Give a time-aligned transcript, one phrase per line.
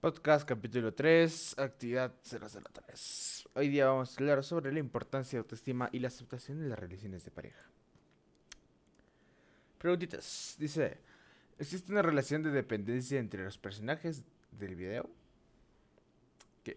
[0.00, 3.48] Podcast capítulo 3, actividad 003.
[3.54, 6.78] Hoy día vamos a hablar sobre la importancia de autoestima y la aceptación de las
[6.78, 7.68] relaciones de pareja.
[9.76, 10.54] Preguntitas.
[10.56, 10.98] Dice,
[11.58, 14.22] ¿existe una relación de dependencia entre los personajes
[14.52, 15.10] del video?
[16.62, 16.76] ¿Qué?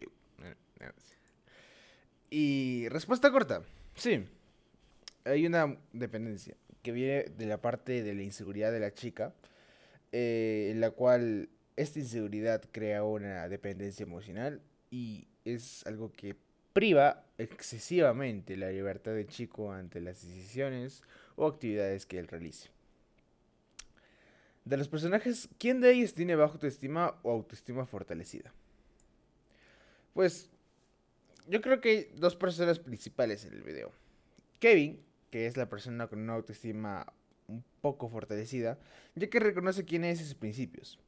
[2.31, 3.61] Y respuesta corta.
[3.93, 4.25] Sí.
[5.25, 9.35] Hay una dependencia que viene de la parte de la inseguridad de la chica,
[10.11, 16.35] eh, en la cual esta inseguridad crea una dependencia emocional y es algo que
[16.73, 21.03] priva excesivamente la libertad del chico ante las decisiones
[21.35, 22.69] o actividades que él realice.
[24.63, 28.53] De los personajes, ¿quién de ellos tiene baja autoestima o autoestima fortalecida?
[30.13, 30.49] Pues
[31.47, 33.91] yo creo que hay dos personas principales en el video.
[34.59, 37.11] Kevin, que es la persona con una autoestima
[37.47, 38.77] un poco fortalecida,
[39.15, 40.99] ya que reconoce quién es y sus principios.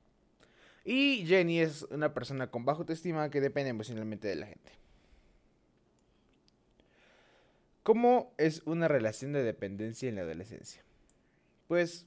[0.84, 4.72] Y Jenny es una persona con baja autoestima que depende emocionalmente de la gente.
[7.84, 10.84] ¿Cómo es una relación de dependencia en la adolescencia?
[11.68, 12.06] Pues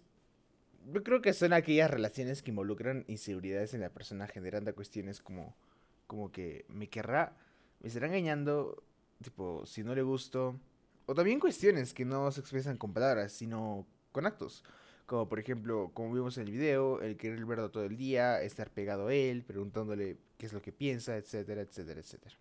[0.93, 5.55] yo creo que son aquellas relaciones que involucran inseguridades en la persona generando cuestiones como,
[6.07, 7.37] como que me querrá,
[7.81, 8.83] me estará engañando,
[9.23, 10.59] tipo, si no le gusto,
[11.07, 14.65] o también cuestiones que no se expresan con palabras, sino con actos.
[15.07, 18.71] Como por ejemplo, como vimos en el video, el querer verlo todo el día, estar
[18.71, 22.37] pegado a él, preguntándole qué es lo que piensa, etcétera, etcétera, etcétera.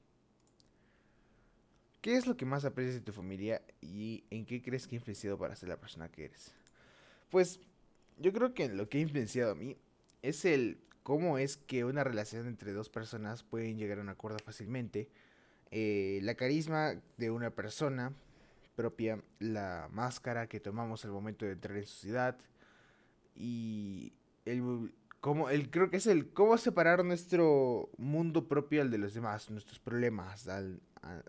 [2.02, 4.98] ¿Qué es lo que más aprecias de tu familia y en qué crees que ha
[4.98, 6.54] influenciado para ser la persona que eres?
[7.30, 7.60] Pues
[8.20, 9.78] yo creo que lo que ha influenciado a mí
[10.22, 14.40] es el cómo es que una relación entre dos personas pueden llegar a un acuerdo
[14.40, 15.10] fácilmente.
[15.72, 18.14] Eh, la carisma de una persona
[18.76, 22.38] propia, la máscara que tomamos al momento de entrar en sociedad,
[23.36, 24.14] y
[24.46, 29.14] el, cómo, el, creo que es el cómo separar nuestro mundo propio al de los
[29.14, 30.48] demás, nuestros problemas,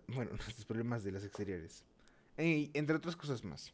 [0.07, 1.83] bueno, nuestros problemas de los exteriores,
[2.37, 3.73] y, entre otras cosas más.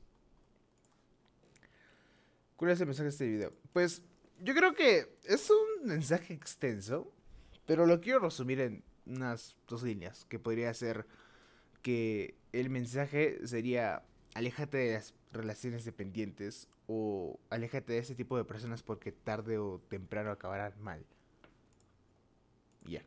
[2.56, 3.54] ¿Cuál es el mensaje de este video?
[3.74, 4.02] Pues
[4.42, 7.12] yo creo que es un mensaje extenso,
[7.66, 11.06] pero lo quiero resumir en unas dos líneas, que podría ser
[11.82, 18.46] que el mensaje sería, aléjate de las relaciones dependientes o aléjate de ese tipo de
[18.46, 21.06] personas porque tarde o temprano acabarán mal.
[22.86, 23.02] Ya.